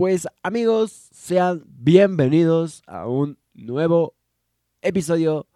Pues 0.00 0.26
amigos, 0.42 0.92
sean 1.12 1.62
bienvenidos 1.66 2.82
a 2.86 3.06
un 3.06 3.36
nuevo 3.52 4.14
episodio 4.80 5.46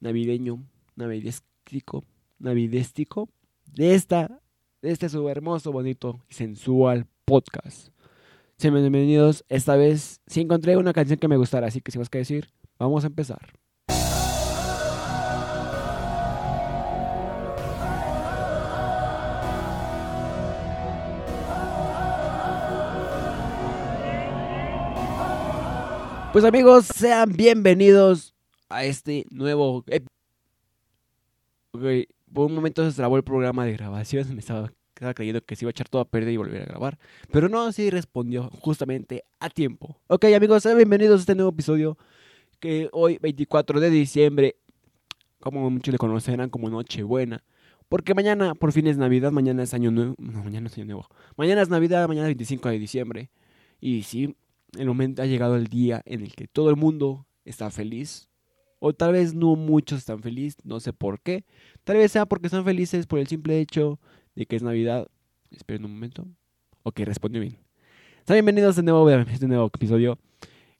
navideño, 0.00 0.66
navidéstico, 0.94 2.02
navidéstico 2.38 3.28
de 3.66 3.94
esta, 3.94 4.40
de 4.80 4.92
este 4.92 5.10
su 5.10 5.28
hermoso, 5.28 5.72
bonito 5.72 6.22
y 6.30 6.32
sensual 6.32 7.06
podcast. 7.26 7.88
Sean 8.56 8.72
bienvenidos. 8.72 9.44
Esta 9.50 9.76
vez 9.76 10.22
sí 10.26 10.40
encontré 10.40 10.78
una 10.78 10.94
canción 10.94 11.18
que 11.18 11.28
me 11.28 11.36
gustara, 11.36 11.66
así 11.66 11.82
que 11.82 11.92
sin 11.92 11.98
más 11.98 12.08
que 12.08 12.16
decir, 12.16 12.48
vamos 12.78 13.04
a 13.04 13.08
empezar. 13.08 13.58
Pues 26.36 26.44
amigos, 26.44 26.84
sean 26.84 27.32
bienvenidos 27.32 28.34
a 28.68 28.84
este 28.84 29.24
nuevo... 29.30 29.82
ep- 29.86 30.06
Ok, 31.70 31.82
por 32.30 32.44
un 32.48 32.54
momento 32.54 32.84
se 32.90 32.94
trabó 32.94 33.16
el 33.16 33.24
programa 33.24 33.64
de 33.64 33.72
grabación, 33.72 34.28
me 34.34 34.40
estaba, 34.40 34.70
estaba 34.94 35.14
creyendo 35.14 35.40
que 35.40 35.56
se 35.56 35.64
iba 35.64 35.70
a 35.70 35.72
echar 35.72 35.88
todo 35.88 36.02
a 36.02 36.04
perder 36.04 36.34
y 36.34 36.36
volver 36.36 36.60
a 36.60 36.66
grabar. 36.66 36.98
Pero 37.32 37.48
no, 37.48 37.72
sí 37.72 37.88
respondió 37.88 38.50
justamente 38.60 39.24
a 39.40 39.48
tiempo. 39.48 39.98
Ok 40.08 40.26
amigos, 40.36 40.62
sean 40.64 40.76
bienvenidos 40.76 41.20
a 41.20 41.22
este 41.22 41.34
nuevo 41.34 41.52
episodio 41.52 41.96
que 42.60 42.90
hoy 42.92 43.16
24 43.16 43.80
de 43.80 43.88
diciembre, 43.88 44.56
como 45.40 45.70
muchos 45.70 45.90
le 45.90 45.96
conocerán 45.96 46.50
como 46.50 46.68
Nochebuena. 46.68 47.44
Porque 47.88 48.12
mañana 48.12 48.54
por 48.54 48.72
fin 48.72 48.88
es 48.88 48.98
Navidad, 48.98 49.32
mañana 49.32 49.62
es 49.62 49.72
Año 49.72 49.90
Nuevo. 49.90 50.14
No, 50.18 50.44
mañana 50.44 50.66
es 50.66 50.76
Año 50.76 50.84
Nuevo. 50.84 51.08
Mañana 51.38 51.62
es 51.62 51.70
Navidad, 51.70 52.06
mañana 52.06 52.26
es 52.28 52.32
25 52.36 52.68
de 52.68 52.78
diciembre. 52.78 53.30
Y 53.80 54.02
sí, 54.02 54.36
el 54.78 54.86
momento 54.86 55.22
ha 55.22 55.26
llegado 55.26 55.56
el 55.56 55.66
día 55.66 56.02
en 56.04 56.22
el 56.22 56.34
que 56.34 56.46
todo 56.46 56.70
el 56.70 56.76
mundo 56.76 57.26
está 57.44 57.70
feliz. 57.70 58.28
O 58.78 58.92
tal 58.92 59.12
vez 59.12 59.34
no 59.34 59.56
muchos 59.56 60.00
están 60.00 60.20
felices, 60.22 60.58
no 60.64 60.80
sé 60.80 60.92
por 60.92 61.20
qué. 61.20 61.44
Tal 61.84 61.96
vez 61.96 62.12
sea 62.12 62.26
porque 62.26 62.46
están 62.46 62.64
felices 62.64 63.06
por 63.06 63.18
el 63.18 63.26
simple 63.26 63.58
hecho 63.58 63.98
de 64.34 64.46
que 64.46 64.56
es 64.56 64.62
Navidad. 64.62 65.08
Esperen 65.50 65.84
un 65.84 65.94
momento. 65.94 66.26
Ok, 66.82 67.00
respondió 67.00 67.40
bien. 67.40 67.58
Bienvenidos 68.28 68.70
este 68.70 68.82
nuevo, 68.82 69.08
a 69.08 69.22
este 69.22 69.46
nuevo 69.46 69.66
episodio 69.66 70.18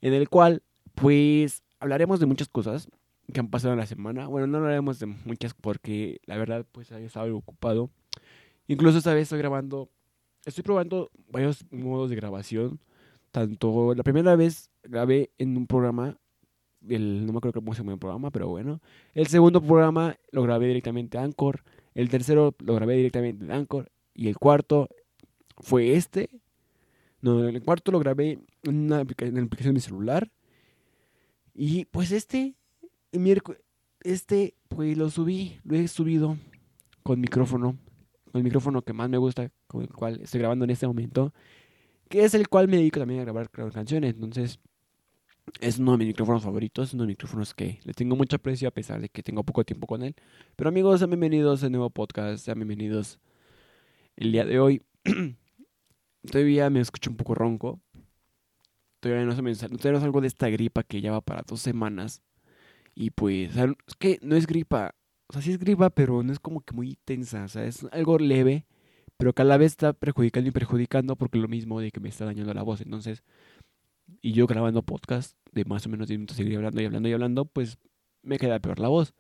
en 0.00 0.12
el 0.12 0.28
cual, 0.28 0.62
pues, 0.94 1.62
hablaremos 1.80 2.20
de 2.20 2.26
muchas 2.26 2.48
cosas 2.48 2.88
que 3.32 3.40
han 3.40 3.48
pasado 3.48 3.72
en 3.72 3.78
la 3.78 3.86
semana. 3.86 4.26
Bueno, 4.26 4.46
no 4.46 4.58
hablaremos 4.58 4.98
de 4.98 5.06
muchas 5.06 5.54
porque 5.54 6.20
la 6.26 6.36
verdad, 6.36 6.66
pues, 6.70 6.90
he 6.90 7.04
estado 7.04 7.34
ocupado. 7.36 7.90
Incluso 8.68 8.98
esta 8.98 9.14
vez 9.14 9.22
estoy 9.22 9.38
grabando, 9.38 9.88
estoy 10.44 10.64
probando 10.64 11.10
varios 11.28 11.64
modos 11.70 12.10
de 12.10 12.16
grabación. 12.16 12.80
Tanto 13.36 13.94
la 13.94 14.02
primera 14.02 14.34
vez 14.34 14.70
grabé 14.82 15.30
en 15.36 15.58
un 15.58 15.66
programa, 15.66 16.16
el, 16.88 17.26
no 17.26 17.32
me 17.34 17.36
acuerdo 17.36 17.60
cómo 17.60 17.74
se 17.74 17.82
llama 17.82 17.92
el 17.92 17.98
programa, 17.98 18.30
pero 18.30 18.48
bueno. 18.48 18.80
El 19.12 19.26
segundo 19.26 19.60
programa 19.60 20.16
lo 20.32 20.42
grabé 20.42 20.68
directamente 20.68 21.18
a 21.18 21.22
Anchor. 21.22 21.62
El 21.94 22.08
tercero 22.08 22.54
lo 22.60 22.74
grabé 22.76 22.96
directamente 22.96 23.44
en 23.44 23.50
Anchor. 23.52 23.92
Y 24.14 24.28
el 24.28 24.38
cuarto 24.38 24.88
fue 25.58 25.96
este. 25.96 26.30
No, 27.20 27.46
el 27.46 27.62
cuarto 27.62 27.92
lo 27.92 27.98
grabé 27.98 28.38
en, 28.62 28.86
una 28.86 29.00
aplica- 29.00 29.26
en 29.26 29.34
la 29.34 29.42
aplicación 29.42 29.74
de 29.74 29.80
mi 29.80 29.80
celular. 29.80 30.30
Y 31.52 31.84
pues 31.84 32.12
este, 32.12 32.54
este, 34.00 34.54
pues 34.68 34.96
lo 34.96 35.10
subí, 35.10 35.58
lo 35.62 35.76
he 35.76 35.86
subido 35.88 36.38
con 37.02 37.20
micrófono. 37.20 37.76
Con 38.32 38.38
el 38.38 38.44
micrófono 38.44 38.80
que 38.80 38.94
más 38.94 39.10
me 39.10 39.18
gusta, 39.18 39.50
con 39.66 39.82
el 39.82 39.88
cual 39.90 40.22
estoy 40.22 40.40
grabando 40.40 40.64
en 40.64 40.70
este 40.70 40.86
momento. 40.86 41.34
Que 42.08 42.24
es 42.24 42.34
el 42.34 42.48
cual 42.48 42.68
me 42.68 42.76
dedico 42.76 43.00
también 43.00 43.20
a 43.20 43.24
grabar, 43.24 43.50
canciones. 43.50 44.14
Entonces, 44.14 44.60
es 45.60 45.78
uno 45.78 45.92
de 45.92 45.98
mis 45.98 46.08
micrófonos 46.08 46.42
favoritos, 46.42 46.94
uno 46.94 47.02
de 47.02 47.08
mis 47.08 47.14
micrófonos 47.14 47.54
que 47.54 47.80
le 47.84 47.92
tengo 47.94 48.16
mucho 48.16 48.36
aprecio 48.36 48.68
a 48.68 48.70
pesar 48.70 49.00
de 49.00 49.08
que 49.08 49.22
tengo 49.22 49.42
poco 49.44 49.64
tiempo 49.64 49.86
con 49.86 50.02
él. 50.02 50.14
Pero 50.54 50.68
amigos, 50.68 51.00
sean 51.00 51.10
bienvenidos 51.10 51.62
a 51.64 51.68
nuevo 51.68 51.90
podcast, 51.90 52.44
sean 52.44 52.58
bienvenidos 52.58 53.18
el 54.16 54.32
día 54.32 54.44
de 54.44 54.58
hoy. 54.58 54.82
Todavía 56.30 56.70
me 56.70 56.80
escucho 56.80 57.10
un 57.10 57.16
poco 57.16 57.34
ronco. 57.34 57.80
Todavía 59.00 59.24
no, 59.24 59.34
se 59.34 59.42
me, 59.42 59.54
todavía 59.54 59.92
no 59.92 60.00
salgo 60.00 60.20
de 60.20 60.26
esta 60.26 60.48
gripa 60.48 60.82
que 60.82 61.00
ya 61.00 61.12
va 61.12 61.20
para 61.20 61.42
dos 61.46 61.60
semanas. 61.60 62.22
Y 62.94 63.10
pues, 63.10 63.54
es 63.56 63.94
que 63.98 64.18
no 64.22 64.36
es 64.36 64.46
gripa. 64.46 64.94
O 65.28 65.32
sea, 65.32 65.42
sí 65.42 65.52
es 65.52 65.58
gripa, 65.58 65.90
pero 65.90 66.22
no 66.22 66.32
es 66.32 66.40
como 66.40 66.60
que 66.60 66.74
muy 66.74 66.98
tensa. 67.04 67.44
O 67.44 67.48
sea, 67.48 67.64
es 67.66 67.84
algo 67.92 68.18
leve, 68.18 68.64
pero 69.16 69.32
que 69.32 69.42
a 69.42 69.44
la 69.44 69.56
vez 69.56 69.72
está 69.72 69.92
perjudicando 69.92 70.48
y 70.48 70.52
perjudicando 70.52 71.16
porque 71.16 71.38
lo 71.38 71.48
mismo 71.48 71.80
de 71.80 71.90
que 71.90 72.00
me 72.00 72.08
está 72.08 72.24
dañando 72.24 72.52
la 72.54 72.62
voz. 72.62 72.80
Entonces, 72.80 73.22
y 74.22 74.32
yo 74.32 74.46
grabando 74.46 74.82
podcast 74.82 75.36
de 75.52 75.64
más 75.64 75.86
o 75.86 75.88
menos 75.88 76.08
10 76.08 76.18
minutos, 76.18 76.36
seguir 76.36 76.56
hablando 76.56 76.80
y 76.80 76.84
hablando 76.84 77.08
y 77.08 77.12
hablando, 77.12 77.44
pues 77.46 77.78
me 78.22 78.38
queda 78.38 78.58
peor 78.60 78.78
la 78.78 78.88
voz. 78.88 79.14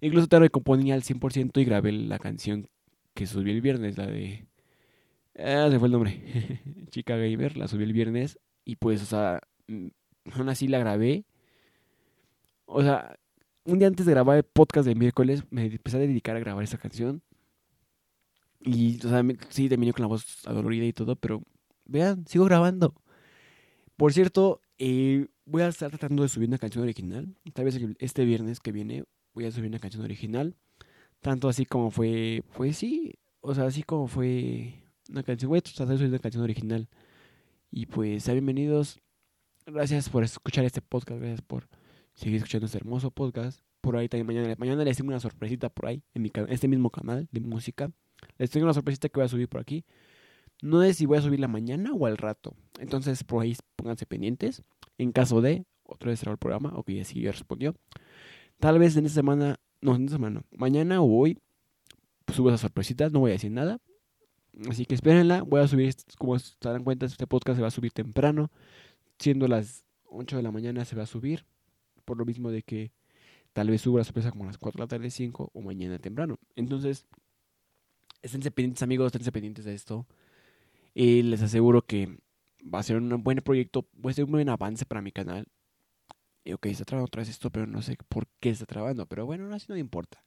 Incluso 0.00 0.26
te 0.26 0.38
recomponí 0.38 0.92
al 0.92 1.02
100% 1.02 1.60
y 1.60 1.64
grabé 1.64 1.92
la 1.92 2.18
canción 2.18 2.68
que 3.14 3.26
subí 3.26 3.50
el 3.50 3.60
viernes, 3.60 3.98
la 3.98 4.06
de... 4.06 4.46
Ah, 5.38 5.68
se 5.70 5.78
fue 5.78 5.88
el 5.88 5.92
nombre. 5.92 6.60
Chica 6.90 7.16
Gamer, 7.16 7.56
la 7.56 7.68
subí 7.68 7.84
el 7.84 7.92
viernes 7.92 8.38
y 8.64 8.76
pues, 8.76 9.02
o 9.02 9.06
sea, 9.06 9.40
mm, 9.68 9.88
aún 10.32 10.48
así 10.48 10.68
la 10.68 10.78
grabé. 10.78 11.24
O 12.66 12.82
sea, 12.82 13.16
un 13.64 13.78
día 13.78 13.88
antes 13.88 14.06
de 14.06 14.12
grabar 14.12 14.38
el 14.38 14.42
podcast 14.44 14.86
de 14.86 14.94
miércoles 14.94 15.44
me 15.50 15.66
empecé 15.66 15.96
a 15.96 16.00
dedicar 16.00 16.36
a 16.36 16.40
grabar 16.40 16.64
esa 16.64 16.78
canción. 16.78 17.22
Y, 18.64 19.04
o 19.04 19.08
sea, 19.08 19.24
sí, 19.48 19.68
terminé 19.68 19.92
con 19.92 20.02
la 20.02 20.08
voz 20.08 20.46
adolorida 20.46 20.84
y 20.84 20.92
todo, 20.92 21.16
pero 21.16 21.42
vean, 21.84 22.26
sigo 22.26 22.44
grabando. 22.44 22.94
Por 23.96 24.12
cierto, 24.12 24.60
eh, 24.78 25.28
voy 25.44 25.62
a 25.62 25.68
estar 25.68 25.90
tratando 25.90 26.22
de 26.22 26.28
subir 26.28 26.48
una 26.48 26.58
canción 26.58 26.84
original. 26.84 27.36
Tal 27.52 27.64
vez 27.64 27.78
este 27.98 28.24
viernes 28.24 28.60
que 28.60 28.72
viene 28.72 29.04
voy 29.34 29.46
a 29.46 29.52
subir 29.52 29.68
una 29.68 29.78
canción 29.78 30.02
original. 30.04 30.56
Tanto 31.20 31.48
así 31.48 31.66
como 31.66 31.90
fue, 31.90 32.42
pues 32.56 32.76
sí, 32.78 33.14
o 33.40 33.54
sea, 33.54 33.66
así 33.66 33.82
como 33.82 34.06
fue 34.06 34.82
una 35.08 35.22
canción. 35.22 35.48
Voy 35.50 35.58
a 35.58 35.62
tratar 35.62 35.88
de 35.88 35.96
subir 35.96 36.08
una 36.08 36.18
canción 36.18 36.42
original. 36.42 36.88
Y 37.70 37.86
pues, 37.86 38.24
sean 38.24 38.36
bienvenidos. 38.36 39.00
Gracias 39.66 40.08
por 40.08 40.24
escuchar 40.24 40.64
este 40.64 40.82
podcast. 40.82 41.20
Gracias 41.20 41.42
por 41.42 41.68
seguir 42.14 42.36
escuchando 42.36 42.66
este 42.66 42.78
hermoso 42.78 43.10
podcast. 43.10 43.60
Por 43.80 43.96
ahí 43.96 44.08
también 44.08 44.26
mañana, 44.26 44.54
mañana 44.58 44.84
les 44.84 44.96
tengo 44.96 45.08
una 45.08 45.20
sorpresita 45.20 45.68
por 45.68 45.86
ahí, 45.86 46.02
en 46.14 46.22
mi, 46.22 46.30
este 46.48 46.68
mismo 46.68 46.90
canal 46.90 47.28
de 47.32 47.40
música. 47.40 47.90
Les 48.38 48.50
tengo 48.50 48.64
una 48.64 48.74
sorpresita 48.74 49.08
que 49.08 49.18
voy 49.18 49.26
a 49.26 49.28
subir 49.28 49.48
por 49.48 49.60
aquí. 49.60 49.84
No 50.62 50.80
sé 50.82 50.94
si 50.94 51.06
voy 51.06 51.18
a 51.18 51.22
subirla 51.22 51.48
mañana 51.48 51.92
o 51.92 52.06
al 52.06 52.16
rato. 52.16 52.54
Entonces, 52.78 53.24
por 53.24 53.42
ahí 53.42 53.56
pónganse 53.76 54.06
pendientes. 54.06 54.62
En 54.98 55.12
caso 55.12 55.40
de, 55.40 55.64
otra 55.84 56.10
vez 56.10 56.20
cerrar 56.20 56.34
el 56.34 56.38
programa, 56.38 56.72
ok, 56.76 56.90
así 57.00 57.20
ya 57.20 57.32
respondió. 57.32 57.74
Tal 58.60 58.78
vez 58.78 58.96
en 58.96 59.06
esta 59.06 59.16
semana, 59.16 59.56
no, 59.80 59.96
en 59.96 60.04
esta 60.04 60.16
semana, 60.16 60.42
mañana 60.52 61.00
o 61.00 61.06
hoy, 61.06 61.38
pues, 62.24 62.36
subo 62.36 62.48
esa 62.48 62.58
sorpresita, 62.58 63.08
no 63.08 63.20
voy 63.20 63.30
a 63.30 63.34
decir 63.34 63.50
nada. 63.50 63.80
Así 64.68 64.84
que 64.84 64.94
espérenla, 64.94 65.42
voy 65.42 65.60
a 65.60 65.68
subir, 65.68 65.94
como 66.18 66.38
se 66.38 66.54
darán 66.60 66.84
cuenta, 66.84 67.06
este 67.06 67.26
podcast 67.26 67.56
se 67.56 67.62
va 67.62 67.68
a 67.68 67.72
subir 67.72 67.92
temprano. 67.92 68.50
Siendo 69.18 69.48
las 69.48 69.84
8 70.04 70.36
de 70.36 70.42
la 70.42 70.50
mañana 70.52 70.84
se 70.84 70.94
va 70.94 71.04
a 71.04 71.06
subir. 71.06 71.44
Por 72.04 72.18
lo 72.18 72.24
mismo 72.24 72.50
de 72.50 72.62
que 72.62 72.92
tal 73.52 73.70
vez 73.70 73.80
suba 73.80 73.98
la 73.98 74.04
sorpresa 74.04 74.30
como 74.30 74.44
las 74.44 74.58
4 74.58 74.78
de 74.78 74.82
la 74.84 74.88
tarde, 74.88 75.10
5 75.10 75.50
o 75.52 75.60
mañana 75.62 75.98
temprano. 75.98 76.38
Entonces, 76.56 77.06
esténse 78.22 78.50
pendientes 78.50 78.82
amigos, 78.82 79.06
esténse 79.06 79.32
pendientes 79.32 79.64
de 79.64 79.74
esto. 79.74 80.06
Y 80.94 81.22
les 81.22 81.42
aseguro 81.42 81.82
que 81.82 82.18
va 82.62 82.78
a 82.78 82.82
ser 82.82 82.96
un 82.96 83.22
buen 83.22 83.38
proyecto, 83.38 83.86
va 84.04 84.10
a 84.10 84.14
ser 84.14 84.24
un 84.24 84.32
buen 84.32 84.48
avance 84.48 84.86
para 84.86 85.02
mi 85.02 85.12
canal. 85.12 85.46
Y 86.44 86.52
ok, 86.52 86.66
está 86.66 86.84
trabando 86.84 87.06
otra 87.06 87.20
vez 87.20 87.28
esto, 87.28 87.50
pero 87.50 87.66
no 87.66 87.82
sé 87.82 87.96
por 88.08 88.26
qué 88.40 88.50
está 88.50 88.66
trabando. 88.66 89.06
Pero 89.06 89.26
bueno, 89.26 89.48
no, 89.48 89.54
así 89.54 89.66
no 89.68 89.74
me 89.74 89.80
importa. 89.80 90.22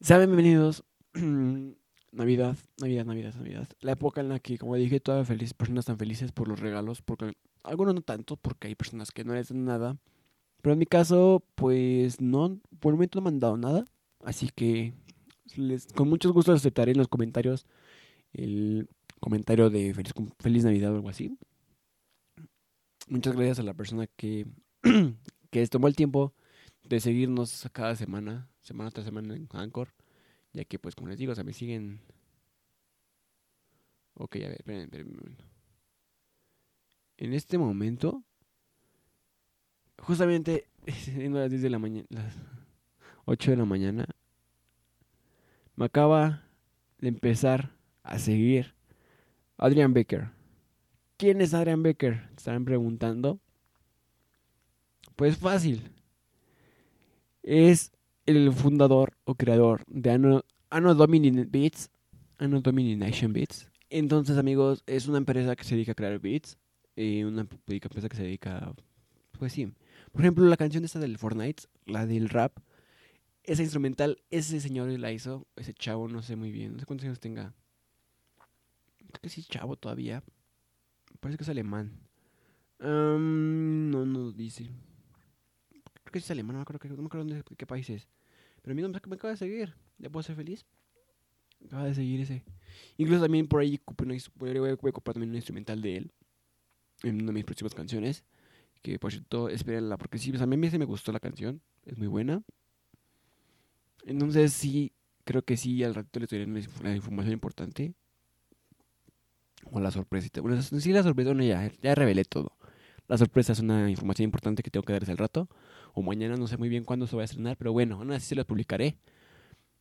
Sean 0.00 0.20
bienvenidos. 0.20 0.84
Navidad, 2.12 2.56
Navidad, 2.80 3.04
Navidad, 3.04 3.34
Navidad. 3.34 3.68
La 3.80 3.92
época 3.92 4.20
en 4.20 4.28
la 4.28 4.38
que, 4.38 4.58
como 4.58 4.76
dije, 4.76 5.00
todas 5.00 5.26
felices 5.26 5.54
personas 5.54 5.82
están 5.82 5.98
felices 5.98 6.32
por 6.32 6.48
los 6.48 6.60
regalos. 6.60 7.02
Porque 7.02 7.36
algunos 7.62 7.94
no 7.94 8.02
tanto, 8.02 8.36
porque 8.36 8.68
hay 8.68 8.74
personas 8.74 9.10
que 9.10 9.24
no 9.24 9.34
les 9.34 9.48
dan 9.48 9.64
nada. 9.64 9.96
Pero 10.62 10.74
en 10.74 10.78
mi 10.78 10.86
caso, 10.86 11.44
pues 11.54 12.20
no, 12.20 12.60
por 12.80 12.90
el 12.90 12.96
momento 12.96 13.18
no 13.18 13.24
me 13.24 13.28
han 13.30 13.40
dado 13.40 13.56
nada. 13.56 13.88
Así 14.24 14.50
que 14.54 14.94
con 15.94 16.08
mucho 16.08 16.32
gusto 16.32 16.52
les 16.52 16.60
aceptaré 16.60 16.92
en 16.92 16.98
los 16.98 17.08
comentarios 17.08 17.66
el 18.32 18.88
comentario 19.20 19.70
de 19.70 19.94
feliz, 19.94 20.12
feliz 20.38 20.64
Navidad 20.64 20.92
o 20.92 20.96
algo 20.96 21.08
así. 21.08 21.36
Muchas 23.08 23.34
gracias 23.34 23.60
a 23.60 23.62
la 23.62 23.74
persona 23.74 24.06
que, 24.06 24.46
que 25.50 25.66
tomó 25.68 25.88
el 25.88 25.96
tiempo 25.96 26.34
de 26.82 27.00
seguirnos 27.00 27.68
cada 27.72 27.94
semana, 27.96 28.48
semana 28.62 28.90
tras 28.90 29.06
semana 29.06 29.34
en 29.34 29.48
Anchor. 29.52 29.94
Ya 30.52 30.64
que, 30.64 30.78
pues, 30.78 30.94
como 30.94 31.08
les 31.08 31.18
digo, 31.18 31.32
o 31.32 31.34
sea, 31.34 31.44
me 31.44 31.52
siguen. 31.52 32.00
Ok, 34.14 34.36
a 34.36 34.48
ver, 34.48 34.52
esperen, 34.52 34.82
esperen. 34.82 35.36
En 37.18 37.32
este 37.32 37.58
momento, 37.58 38.24
justamente, 39.98 40.68
siendo 40.86 41.38
las 41.38 41.50
10 41.50 41.62
de 41.62 41.70
la 41.70 41.78
mañana, 41.78 42.06
las 42.10 42.34
8 43.26 43.52
de 43.52 43.56
la 43.56 43.64
mañana, 43.64 44.06
me 45.76 45.84
acaba 45.86 46.42
de 46.98 47.08
empezar 47.08 47.72
a 48.02 48.18
seguir 48.18 48.74
Adrian 49.58 49.94
Baker. 49.94 50.30
¿Quién 51.16 51.40
es 51.40 51.54
Adrian 51.54 51.82
Becker? 51.82 52.28
Estarán 52.36 52.64
preguntando. 52.64 53.40
Pues 55.14 55.38
fácil. 55.38 55.90
Es 57.42 57.92
el 58.26 58.52
fundador 58.52 59.16
o 59.24 59.34
creador 59.34 59.82
de 59.86 60.10
Anno, 60.10 60.44
Anno 60.68 60.94
Beats. 60.94 61.90
Anno 62.38 62.60
Domini 62.60 62.96
Nation 62.96 63.32
Beats. 63.32 63.70
Entonces, 63.88 64.36
amigos, 64.36 64.82
es 64.86 65.06
una 65.08 65.18
empresa 65.18 65.56
que 65.56 65.64
se 65.64 65.74
dedica 65.74 65.92
a 65.92 65.94
crear 65.94 66.18
beats. 66.18 66.58
Y 66.96 67.22
una 67.22 67.42
empresa 67.42 68.08
que 68.08 68.16
se 68.16 68.24
dedica. 68.24 68.74
Pues 69.38 69.52
sí. 69.52 69.72
Por 70.12 70.22
ejemplo, 70.22 70.44
la 70.44 70.56
canción 70.56 70.84
esta 70.84 70.98
del 70.98 71.18
Fortnite, 71.18 71.64
la 71.86 72.06
del 72.06 72.28
rap. 72.28 72.58
Esa 73.46 73.62
instrumental, 73.62 74.20
ese 74.30 74.60
señor 74.60 74.88
la 74.98 75.12
hizo. 75.12 75.46
Ese 75.54 75.72
chavo, 75.72 76.08
no 76.08 76.20
sé 76.22 76.34
muy 76.34 76.50
bien. 76.50 76.74
No 76.74 76.80
sé 76.80 76.86
cuántos 76.86 77.04
años 77.04 77.20
tenga. 77.20 77.54
Creo 78.98 79.20
que 79.22 79.28
sí 79.28 79.44
chavo 79.44 79.76
todavía. 79.76 80.22
Parece 81.20 81.38
que 81.38 81.44
es 81.44 81.48
alemán. 81.48 81.92
no, 82.80 84.04
no 84.04 84.32
dice. 84.32 84.64
Creo 86.04 86.12
que 86.12 86.18
es 86.18 86.30
alemán, 86.30 86.54
no 86.54 86.58
me 86.58 86.62
acuerdo, 86.62 86.96
no 86.96 87.02
me 87.02 87.06
acuerdo 87.06 87.24
de 87.26 87.42
qué 87.56 87.66
país 87.66 87.88
es. 87.90 88.08
Pero 88.62 88.72
a 88.72 88.74
mí 88.74 88.82
no 88.82 88.88
me, 88.88 88.96
acaba 88.96 89.30
de 89.30 89.36
seguir. 89.36 89.74
¿Ya 89.98 90.10
puedo 90.10 90.24
ser 90.24 90.34
feliz? 90.34 90.66
Acaba 91.64 91.84
de 91.84 91.94
seguir 91.94 92.20
ese. 92.20 92.42
Incluso 92.96 93.22
también 93.22 93.46
por 93.46 93.60
ahí 93.60 93.80
voy, 94.34 94.50
a, 94.50 94.76
comprar 94.76 95.14
también 95.14 95.30
un 95.30 95.36
instrumental 95.36 95.80
de 95.80 95.96
él. 95.98 96.12
En 97.04 97.16
una 97.16 97.26
de 97.26 97.32
mis 97.32 97.44
próximas 97.44 97.74
canciones. 97.74 98.24
Que 98.82 98.98
por 98.98 99.12
cierto, 99.12 99.48
espérenla. 99.48 99.96
Porque 99.98 100.18
sí, 100.18 100.30
pues 100.30 100.42
a 100.42 100.46
mí 100.46 100.70
sí 100.70 100.78
me 100.78 100.84
gustó 100.84 101.12
la 101.12 101.20
canción. 101.20 101.62
Es 101.84 101.96
muy 101.96 102.08
buena. 102.08 102.42
Entonces 104.06 104.52
sí, 104.52 104.92
creo 105.24 105.42
que 105.42 105.56
sí, 105.56 105.82
al 105.82 105.94
ratito 105.94 106.20
les 106.20 106.30
doy 106.30 106.42
una 106.80 106.94
información 106.94 107.32
importante. 107.32 107.92
O 109.72 109.80
la 109.80 109.90
sorpresa. 109.90 110.28
Bueno, 110.40 110.62
sí, 110.62 110.92
la 110.92 111.02
sorpresa, 111.02 111.30
bueno, 111.30 111.42
ya, 111.42 111.70
ya 111.82 111.94
revelé 111.94 112.24
todo. 112.24 112.52
La 113.08 113.18
sorpresa 113.18 113.52
es 113.52 113.58
una 113.58 113.90
información 113.90 114.24
importante 114.24 114.62
que 114.62 114.70
tengo 114.70 114.84
que 114.84 114.92
darles 114.92 115.10
al 115.10 115.18
rato. 115.18 115.48
O 115.92 116.02
mañana, 116.02 116.36
no 116.36 116.46
sé 116.46 116.56
muy 116.56 116.68
bien 116.68 116.84
cuándo 116.84 117.08
se 117.08 117.16
va 117.16 117.22
a 117.22 117.24
estrenar. 117.24 117.56
Pero 117.56 117.72
bueno, 117.72 117.96
aún 117.96 118.12
así 118.12 118.28
se 118.28 118.34
lo 118.36 118.44
publicaré. 118.44 118.96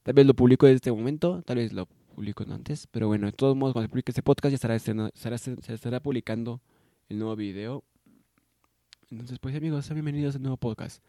Tal 0.01 0.15
vez 0.15 0.25
lo 0.25 0.33
publico 0.33 0.67
en 0.67 0.75
este 0.75 0.91
momento. 0.91 1.43
Tal 1.43 1.57
vez 1.57 1.71
lo 1.71 1.85
publico 1.85 2.43
antes. 2.49 2.87
Pero 2.87 3.07
bueno, 3.07 3.27
de 3.27 3.31
todos 3.31 3.55
modos, 3.55 3.73
cuando 3.73 3.87
se 3.87 3.89
publique 3.89 4.11
este 4.11 4.23
podcast 4.23 4.51
ya 4.51 4.55
estará, 4.55 4.75
estará, 4.75 5.37
se 5.37 5.73
estará 5.73 5.99
publicando 5.99 6.61
el 7.09 7.19
nuevo 7.19 7.35
video. 7.35 7.83
Entonces, 9.11 9.37
pues 9.37 9.55
amigos, 9.55 9.87
bienvenidos 9.91 10.35
al 10.35 10.41
nuevo 10.41 10.57
podcast. 10.57 11.03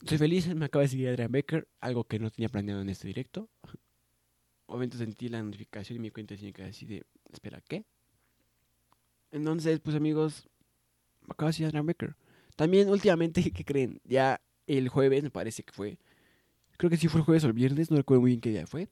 Estoy 0.00 0.18
feliz, 0.18 0.54
me 0.54 0.66
acaba 0.66 0.82
de 0.82 0.88
seguir 0.88 1.08
Adrian 1.08 1.32
Becker, 1.32 1.68
algo 1.80 2.04
que 2.04 2.18
no 2.18 2.30
tenía 2.30 2.48
planeado 2.48 2.82
en 2.82 2.88
este 2.88 3.08
directo. 3.08 3.48
Obviamente 4.66 4.98
sentí 4.98 5.28
la 5.28 5.42
notificación 5.42 5.96
y 5.96 6.00
mi 6.00 6.10
cuenta 6.10 6.36
que 6.36 6.62
así 6.62 6.86
de, 6.86 7.04
espera, 7.32 7.60
¿qué? 7.66 7.84
Entonces, 9.32 9.80
pues 9.80 9.96
amigos, 9.96 10.48
me 11.22 11.32
acaba 11.32 11.48
de 11.48 11.54
seguir 11.54 11.68
Adrian 11.68 11.86
Becker. 11.86 12.16
También 12.56 12.88
últimamente, 12.88 13.42
¿qué 13.52 13.64
creen? 13.64 14.00
Ya 14.04 14.40
el 14.66 14.88
jueves 14.88 15.22
me 15.22 15.30
parece 15.30 15.62
que 15.62 15.72
fue, 15.72 15.98
creo 16.76 16.90
que 16.90 16.96
sí 16.96 17.08
fue 17.08 17.20
el 17.20 17.24
jueves 17.24 17.44
o 17.44 17.46
el 17.46 17.52
viernes, 17.52 17.90
no 17.90 17.96
recuerdo 17.96 18.22
muy 18.22 18.30
bien 18.30 18.40
qué 18.40 18.50
día 18.50 18.66
fue. 18.66 18.88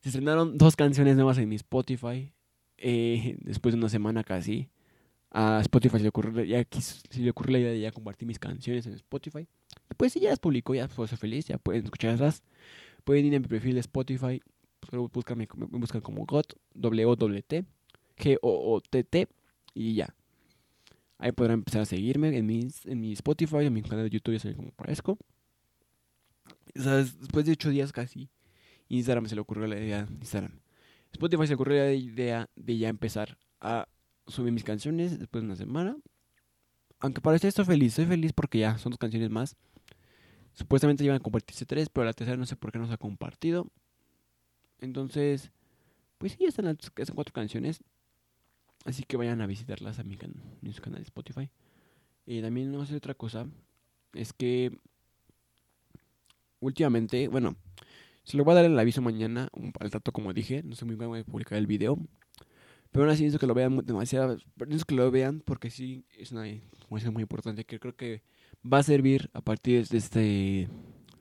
Se 0.00 0.08
estrenaron 0.10 0.58
dos 0.58 0.76
canciones 0.76 1.16
nuevas 1.16 1.38
en 1.38 1.48
mi 1.48 1.56
Spotify, 1.56 2.32
eh, 2.76 3.36
después 3.40 3.74
de 3.74 3.78
una 3.78 3.88
semana 3.88 4.24
casi. 4.24 4.68
A 5.30 5.60
Spotify 5.62 5.96
se 5.96 6.02
le 6.04 6.08
ocurrió, 6.10 6.44
ya 6.44 6.64
se 6.70 7.20
le 7.20 7.30
ocurrió 7.30 7.54
la 7.54 7.58
idea 7.60 7.72
de 7.72 7.80
ya 7.80 7.92
compartir 7.92 8.28
mis 8.28 8.38
canciones 8.38 8.86
en 8.86 8.92
Spotify. 8.92 9.48
Pues 9.96 10.12
sí, 10.12 10.20
ya 10.20 10.30
las 10.30 10.38
publicó, 10.38 10.74
ya 10.74 10.88
puedo 10.88 11.06
ser 11.06 11.18
feliz, 11.18 11.46
ya 11.46 11.58
pueden 11.58 11.84
escucharlas. 11.84 12.42
Pueden 13.04 13.26
ir 13.26 13.36
a 13.36 13.40
mi 13.40 13.46
perfil 13.46 13.74
de 13.74 13.80
Spotify, 13.80 14.40
buscan, 15.12 15.38
me 15.38 15.46
buscan 15.78 16.00
como 16.00 16.24
GOT, 16.24 16.54
W-O-T, 16.74 17.64
G-O-O-T-T, 18.16 19.28
y 19.74 19.94
ya. 19.94 20.14
Ahí 21.18 21.32
podrán 21.32 21.54
empezar 21.54 21.82
a 21.82 21.86
seguirme 21.86 22.36
en 22.36 22.46
mi, 22.46 22.68
en 22.84 23.00
mi 23.00 23.12
Spotify, 23.12 23.66
en 23.66 23.72
mi 23.72 23.82
canal 23.82 24.04
de 24.04 24.10
YouTube, 24.10 24.32
ya 24.32 24.40
saben 24.40 24.56
cómo 24.56 24.70
parezco. 24.72 25.18
Después 26.74 27.46
de 27.46 27.52
ocho 27.52 27.70
días 27.70 27.92
casi, 27.92 28.30
Instagram 28.88 29.26
se 29.26 29.34
le 29.34 29.40
ocurrió 29.40 29.66
la 29.66 29.78
idea, 29.78 30.08
Instagram. 30.20 30.58
Spotify 31.12 31.42
se 31.44 31.48
le 31.50 31.54
ocurrió 31.54 31.84
la 31.84 31.92
idea 31.92 32.48
de 32.56 32.78
ya 32.78 32.88
empezar 32.88 33.38
a 33.60 33.88
subir 34.26 34.52
mis 34.52 34.64
canciones 34.64 35.18
después 35.18 35.42
de 35.42 35.46
una 35.46 35.56
semana. 35.56 35.96
Aunque 37.00 37.20
parece 37.20 37.48
esto 37.48 37.64
feliz, 37.64 37.92
estoy 37.92 38.06
feliz 38.06 38.32
porque 38.32 38.58
ya 38.58 38.78
son 38.78 38.90
dos 38.90 38.98
canciones 38.98 39.30
más. 39.30 39.56
Supuestamente 40.54 41.04
iban 41.04 41.16
a 41.16 41.20
compartirse 41.20 41.66
tres, 41.66 41.88
pero 41.88 42.04
la 42.04 42.12
tercera 42.12 42.36
no 42.36 42.46
sé 42.46 42.56
por 42.56 42.72
qué 42.72 42.78
no 42.78 42.86
se 42.86 42.94
ha 42.94 42.96
compartido. 42.96 43.66
Entonces, 44.80 45.50
pues 46.18 46.32
sí, 46.32 46.44
están 46.44 46.66
las 46.66 47.10
cuatro 47.12 47.32
canciones. 47.32 47.80
Así 48.84 49.02
que 49.02 49.16
vayan 49.16 49.40
a 49.40 49.46
visitarlas 49.46 49.98
a 49.98 50.04
mi, 50.04 50.16
en 50.62 50.72
su 50.72 50.80
canal 50.80 51.00
de 51.00 51.04
Spotify. 51.04 51.50
Y 52.26 52.40
también 52.40 52.70
no 52.70 52.84
sé 52.86 52.94
otra 52.96 53.14
cosa. 53.14 53.46
Es 54.12 54.32
que 54.32 54.78
últimamente, 56.60 57.28
bueno, 57.28 57.56
se 58.22 58.36
lo 58.36 58.44
voy 58.44 58.52
a 58.52 58.56
dar 58.56 58.64
el 58.66 58.78
aviso 58.78 59.02
mañana, 59.02 59.48
al 59.80 59.90
rato 59.90 60.12
como 60.12 60.32
dije. 60.32 60.62
No 60.62 60.76
sé 60.76 60.84
muy 60.84 60.94
bien, 60.94 61.08
voy 61.08 61.20
a 61.20 61.24
publicar 61.24 61.58
el 61.58 61.66
video. 61.66 61.98
Pero 62.92 63.04
aún 63.04 63.12
así 63.12 63.22
necesito 63.24 63.40
que 63.40 63.46
lo 63.46 63.54
vean 63.54 63.84
demasiado. 63.84 64.36
Necesito 64.56 64.86
que 64.86 64.94
lo 64.94 65.10
vean 65.10 65.40
porque 65.40 65.70
sí 65.70 66.04
es 66.16 66.30
una 66.30 66.46
información 66.46 67.12
muy 67.12 67.22
importante 67.22 67.64
que 67.64 67.80
creo 67.80 67.96
que 67.96 68.22
va 68.64 68.78
a 68.78 68.82
servir 68.82 69.30
a 69.32 69.40
partir 69.40 69.86
de 69.86 69.98
este 69.98 70.68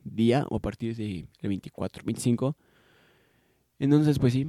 día 0.04 0.46
o 0.50 0.58
a 0.58 0.60
partir 0.60 0.96
del 0.96 1.28
24, 1.42 2.04
25. 2.06 2.56
Entonces, 3.80 4.20
pues 4.20 4.34
sí, 4.34 4.48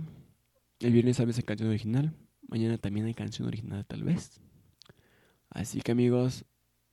el 0.81 0.93
viernes 0.93 1.17
sabes 1.17 1.39
en 1.39 1.45
canción 1.45 1.69
original. 1.69 2.15
Mañana 2.49 2.79
también 2.79 3.07
hay 3.07 3.15
canción 3.15 3.49
original, 3.49 3.85
tal 3.87 4.05
vez. 4.05 4.41
Así 5.51 5.81
que, 5.81 5.93
amigos, 5.93 6.45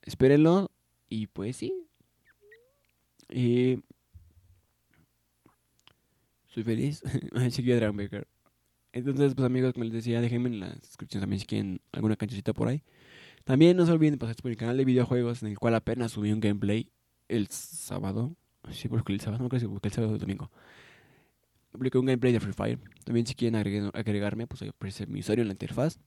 espérenlo. 0.02 0.70
Y 1.08 1.26
pues 1.26 1.56
sí. 1.56 1.74
soy 6.48 6.62
feliz. 6.64 7.02
Seguí 7.50 7.72
a 7.72 7.76
Dragon 7.76 7.96
Baker. 7.96 8.26
Entonces, 8.92 9.34
pues 9.34 9.46
amigos, 9.46 9.72
como 9.72 9.84
les 9.84 9.94
decía, 9.94 10.20
déjenme 10.20 10.48
en 10.50 10.60
la 10.60 10.70
descripción 10.70 11.20
también 11.20 11.40
si 11.40 11.46
quieren 11.46 11.80
alguna 11.92 12.16
cancioncita 12.16 12.52
por 12.52 12.68
ahí. 12.68 12.82
También 13.44 13.76
no 13.76 13.86
se 13.86 13.92
olviden 13.92 14.14
de 14.14 14.18
pasarse 14.18 14.42
por 14.42 14.50
mi 14.50 14.56
canal 14.56 14.76
de 14.76 14.84
videojuegos 14.84 15.42
en 15.42 15.48
el 15.48 15.58
cual 15.58 15.74
apenas 15.74 16.12
subí 16.12 16.32
un 16.32 16.40
gameplay 16.40 16.90
el 17.28 17.48
sábado. 17.48 18.36
Sí, 18.70 18.88
porque 18.88 19.12
el 19.12 19.20
sábado, 19.20 19.42
no 19.42 19.48
creo 19.48 19.80
que 19.80 19.88
el 19.88 19.92
sábado 19.92 20.12
o 20.12 20.14
el 20.14 20.20
domingo. 20.20 20.50
Publiqué 21.72 21.98
un 21.98 22.06
gameplay 22.06 22.32
de 22.32 22.40
Free 22.40 22.52
Fire. 22.52 22.78
También 23.04 23.26
si 23.26 23.34
quieren 23.34 23.56
agregarme, 23.94 24.46
pues 24.46 24.62
aparece 24.62 25.06
mi 25.06 25.20
usuario 25.20 25.42
en 25.42 25.48
la 25.48 25.54
interfaz. 25.54 25.98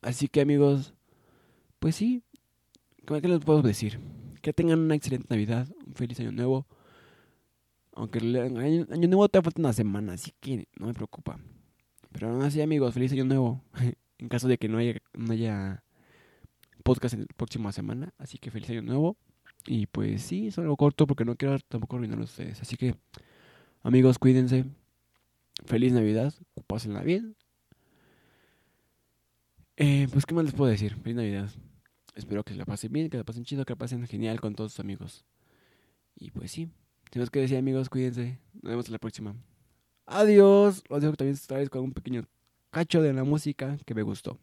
Así 0.00 0.28
que 0.28 0.40
amigos, 0.40 0.94
pues 1.78 1.96
sí, 1.96 2.22
¿qué 3.04 3.28
les 3.28 3.40
puedo 3.40 3.62
decir? 3.62 4.00
Que 4.40 4.52
tengan 4.52 4.78
una 4.78 4.94
excelente 4.94 5.26
Navidad, 5.28 5.68
un 5.86 5.94
feliz 5.94 6.18
año 6.20 6.32
nuevo. 6.32 6.66
Aunque 7.92 8.20
el 8.20 8.36
año, 8.36 8.86
año 8.90 9.08
nuevo 9.08 9.28
te 9.28 9.42
falta 9.42 9.60
una 9.60 9.72
semana, 9.72 10.12
así 10.14 10.32
que 10.40 10.68
no 10.78 10.86
me 10.86 10.94
preocupa. 10.94 11.38
Pero 12.12 12.30
aún 12.30 12.42
así, 12.42 12.60
amigos, 12.62 12.94
feliz 12.94 13.12
año 13.12 13.24
nuevo. 13.24 13.64
en 14.18 14.28
caso 14.28 14.48
de 14.48 14.56
que 14.56 14.68
no 14.68 14.78
haya 14.78 15.82
podcast 16.82 17.14
en 17.14 17.20
la 17.20 17.26
próxima 17.36 17.72
semana. 17.72 18.12
Así 18.18 18.38
que 18.38 18.50
feliz 18.50 18.70
año 18.70 18.82
nuevo. 18.82 19.16
Y 19.66 19.86
pues 19.86 20.22
sí, 20.22 20.48
es 20.48 20.58
algo 20.58 20.76
corto 20.76 21.06
porque 21.06 21.24
no 21.24 21.36
quiero 21.36 21.58
tampoco 21.60 21.96
arruinar 21.96 22.18
a 22.18 22.24
ustedes. 22.24 22.60
Así 22.60 22.76
que, 22.76 22.94
amigos, 23.82 24.18
cuídense. 24.18 24.64
Feliz 25.66 25.92
Navidad. 25.92 26.32
Pásenla 26.66 27.02
bien. 27.02 27.36
Eh, 29.76 30.08
pues, 30.12 30.26
¿qué 30.26 30.34
más 30.34 30.44
les 30.44 30.54
puedo 30.54 30.70
decir? 30.70 30.96
Feliz 30.96 31.16
Navidad. 31.16 31.50
Espero 32.14 32.42
que 32.42 32.54
la 32.54 32.64
pasen 32.64 32.92
bien, 32.92 33.10
que 33.10 33.16
la 33.16 33.24
pasen 33.24 33.44
chido, 33.44 33.64
que 33.64 33.74
la 33.74 33.78
pasen 33.78 34.06
genial 34.06 34.40
con 34.40 34.54
todos 34.54 34.72
sus 34.72 34.80
amigos. 34.80 35.24
Y 36.16 36.30
pues 36.30 36.50
sí. 36.50 36.68
Tenemos 37.10 37.30
que 37.30 37.40
decir, 37.40 37.56
amigos, 37.56 37.88
cuídense. 37.88 38.38
Nos 38.54 38.70
vemos 38.70 38.86
en 38.86 38.92
la 38.92 38.98
próxima. 38.98 39.34
Adiós. 40.06 40.82
Os 40.88 41.02
dejo 41.02 41.14
también 41.14 41.38
vez 41.48 41.70
con 41.70 41.82
un 41.82 41.92
pequeño 41.92 42.24
cacho 42.70 43.02
de 43.02 43.12
la 43.12 43.24
música 43.24 43.78
que 43.84 43.94
me 43.94 44.02
gustó. 44.02 44.38